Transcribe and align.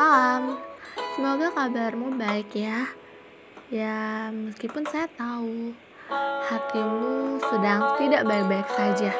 malam. 0.00 0.56
Semoga 1.12 1.52
kabarmu 1.52 2.16
baik 2.16 2.56
ya. 2.56 2.88
Ya, 3.68 4.32
meskipun 4.32 4.88
saya 4.88 5.06
tahu 5.12 5.76
hatimu 6.48 7.38
sedang 7.44 8.00
tidak 8.00 8.24
baik-baik 8.24 8.66
saja. 8.72 9.12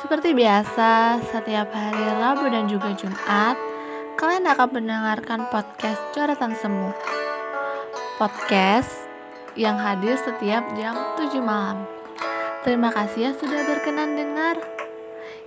Seperti 0.00 0.32
biasa, 0.32 1.20
setiap 1.20 1.68
hari 1.70 2.04
Rabu 2.16 2.48
dan 2.48 2.64
juga 2.66 2.96
Jumat, 2.96 3.60
kalian 4.16 4.48
akan 4.48 4.68
mendengarkan 4.72 5.46
podcast 5.52 6.00
Coretan 6.16 6.56
Semu. 6.56 6.90
Podcast 8.16 9.06
yang 9.54 9.76
hadir 9.76 10.16
setiap 10.16 10.64
jam 10.74 10.96
7 11.20 11.38
malam. 11.44 11.84
Terima 12.64 12.90
kasih 12.90 13.30
ya 13.30 13.32
sudah 13.36 13.62
berkenan 13.68 14.16
dengar. 14.16 14.58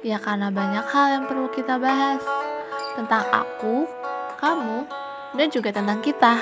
Ya 0.05 0.15
karena 0.21 0.53
banyak 0.53 0.85
hal 0.87 1.07
yang 1.19 1.23
perlu 1.27 1.51
kita 1.51 1.75
bahas 1.75 2.23
tentang 2.99 3.23
aku, 3.31 3.87
kamu, 4.35 4.83
dan 5.31 5.47
juga 5.47 5.71
tentang 5.71 6.03
kita. 6.03 6.35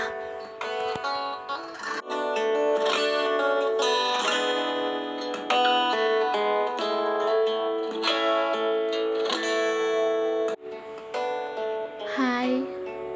Hai, 12.17 12.65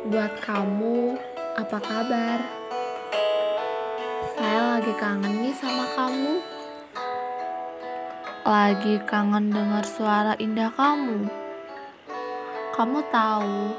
buat 0.05 0.37
kamu, 0.45 1.17
apa 1.57 1.77
kabar? 1.81 2.37
Saya 4.37 4.77
lagi 4.77 4.93
kangen 5.01 5.41
nih 5.41 5.55
sama 5.57 5.89
kamu. 5.97 6.33
Lagi 8.45 9.01
kangen 9.09 9.49
dengar 9.49 9.81
suara 9.81 10.37
indah 10.37 10.69
kamu. 10.77 11.41
Kamu 12.71 13.03
tahu, 13.11 13.75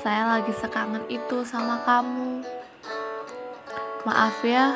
saya 0.00 0.24
lagi 0.24 0.56
sekangen 0.56 1.04
itu 1.12 1.44
sama 1.44 1.84
kamu. 1.84 2.40
Maaf 4.08 4.40
ya. 4.40 4.72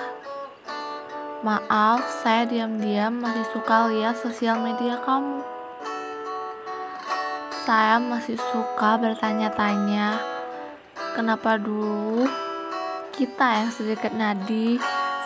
Maaf, 1.40 2.04
saya 2.20 2.44
diam-diam 2.44 3.16
masih 3.16 3.48
suka 3.56 3.88
lihat 3.88 4.20
sosial 4.20 4.60
media 4.60 5.00
kamu. 5.00 5.40
Saya 7.64 7.96
masih 7.96 8.36
suka 8.36 9.00
bertanya-tanya, 9.00 10.20
kenapa 11.16 11.56
dulu 11.56 12.28
kita 13.16 13.64
yang 13.64 13.70
sedekat 13.72 14.12
nadi 14.12 14.76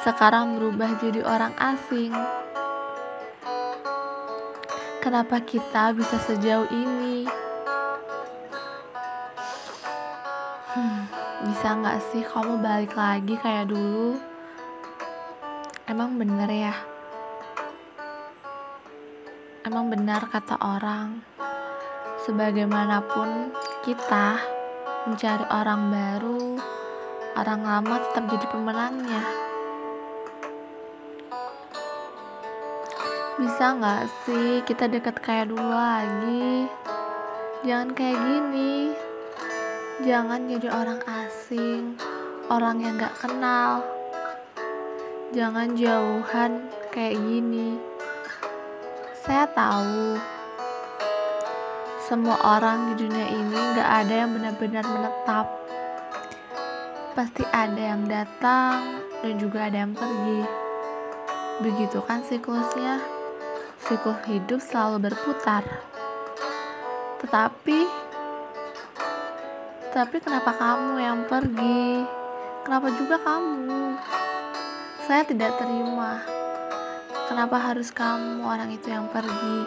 sekarang 0.06 0.54
berubah 0.54 1.02
jadi 1.02 1.26
orang 1.26 1.52
asing. 1.58 2.14
Kenapa 5.02 5.42
kita 5.42 5.90
bisa 5.98 6.14
sejauh 6.22 6.70
ini? 6.70 7.49
Hmm, 10.70 11.02
bisa 11.50 11.74
nggak 11.82 11.98
sih 11.98 12.22
kamu 12.22 12.62
balik 12.62 12.94
lagi 12.94 13.34
kayak 13.34 13.74
dulu? 13.74 14.14
Emang 15.90 16.14
bener 16.14 16.46
ya? 16.46 16.74
Emang 19.66 19.90
benar 19.90 20.30
kata 20.30 20.54
orang, 20.62 21.26
sebagaimanapun 22.22 23.50
kita 23.82 24.38
mencari 25.10 25.42
orang 25.50 25.90
baru, 25.90 26.54
orang 27.34 27.60
lama 27.66 27.94
tetap 28.06 28.30
jadi 28.30 28.46
pemenangnya. 28.46 29.22
Bisa 33.42 33.74
nggak 33.74 34.06
sih 34.22 34.62
kita 34.62 34.86
dekat 34.86 35.18
kayak 35.18 35.50
dulu 35.50 35.66
lagi? 35.66 36.70
Jangan 37.66 37.90
kayak 37.90 38.22
gini. 38.22 39.09
Jangan 40.00 40.48
jadi 40.48 40.72
orang 40.72 41.04
asing, 41.04 41.92
orang 42.48 42.80
yang 42.80 42.96
gak 42.96 43.20
kenal. 43.20 43.84
Jangan 45.36 45.76
jauhan 45.76 46.72
kayak 46.88 47.20
gini. 47.20 47.76
Saya 49.12 49.44
tahu 49.52 50.16
semua 52.00 52.40
orang 52.40 52.96
di 52.96 53.04
dunia 53.04 53.28
ini 53.28 53.60
gak 53.76 54.08
ada 54.08 54.14
yang 54.24 54.32
benar-benar 54.32 54.88
menetap. 54.88 55.46
Pasti 57.12 57.44
ada 57.52 57.92
yang 57.92 58.08
datang 58.08 59.04
dan 59.20 59.36
juga 59.36 59.68
ada 59.68 59.84
yang 59.84 59.92
pergi. 59.92 60.48
Begitu 61.60 62.00
kan 62.08 62.24
siklusnya? 62.24 63.04
Siklus 63.84 64.16
hidup 64.24 64.64
selalu 64.64 65.12
berputar. 65.12 65.60
Tetapi 67.20 67.99
tapi 69.90 70.22
kenapa 70.22 70.54
kamu 70.54 71.02
yang 71.02 71.26
pergi? 71.26 72.06
Kenapa 72.62 72.94
juga 72.94 73.18
kamu? 73.18 73.98
Saya 75.02 75.26
tidak 75.26 75.58
terima. 75.58 76.22
Kenapa 77.26 77.58
harus 77.58 77.90
kamu 77.90 78.46
orang 78.46 78.70
itu 78.70 78.86
yang 78.86 79.10
pergi? 79.10 79.66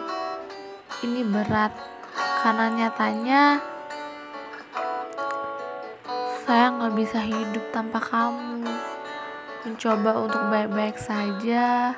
Ini 1.04 1.28
berat 1.28 1.76
karena 2.40 2.72
nyatanya 2.72 3.60
saya 6.48 6.72
nggak 6.72 6.94
bisa 6.96 7.20
hidup 7.20 7.64
tanpa 7.76 8.00
kamu. 8.00 8.64
Mencoba 9.68 10.24
untuk 10.24 10.40
baik-baik 10.48 10.96
saja, 10.96 11.92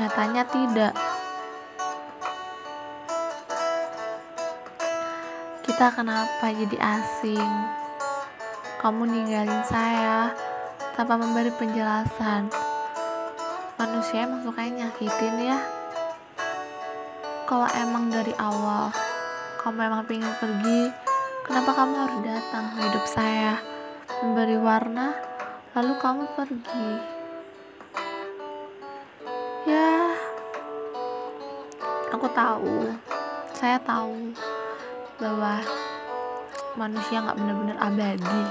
nyatanya 0.00 0.48
tidak. 0.48 1.13
Kita 5.64 5.88
kenapa 5.96 6.52
jadi 6.52 6.76
asing? 6.76 7.52
Kamu 8.84 9.08
ninggalin 9.08 9.64
saya 9.64 10.28
tanpa 10.92 11.16
memberi 11.16 11.48
penjelasan. 11.56 12.52
Manusia 13.80 14.28
emang 14.28 14.44
sukanya 14.44 14.84
nyakitin 14.92 15.40
ya. 15.40 15.56
Kalau 17.48 17.64
emang 17.80 18.12
dari 18.12 18.36
awal 18.36 18.92
kamu 19.64 19.88
emang 19.88 20.04
pengen 20.04 20.28
pergi, 20.36 20.92
kenapa 21.48 21.72
kamu 21.72 21.94
harus 21.96 22.20
datang 22.28 22.68
hidup 22.84 23.04
saya, 23.08 23.56
memberi 24.20 24.60
warna, 24.60 25.16
lalu 25.72 25.96
kamu 25.96 26.28
pergi? 26.36 26.88
Ya, 29.64 30.12
aku 32.12 32.28
tahu, 32.36 32.92
saya 33.56 33.80
tahu 33.80 34.36
bahwa 35.18 35.62
manusia 36.74 37.22
nggak 37.22 37.38
benar-benar 37.38 37.78
abadi. 37.78 38.42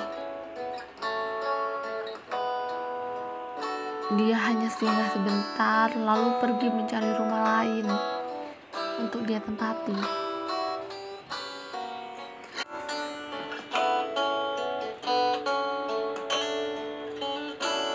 Dia 4.14 4.38
hanya 4.38 4.70
singgah 4.70 5.10
sebentar, 5.10 5.90
lalu 5.98 6.38
pergi 6.38 6.68
mencari 6.70 7.12
rumah 7.18 7.42
lain 7.42 7.88
untuk 9.02 9.26
dia 9.26 9.42
tempati. 9.42 10.23